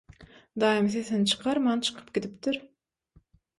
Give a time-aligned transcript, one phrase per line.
[0.63, 2.61] Daýym sesini çykarman çykyp gidipdir.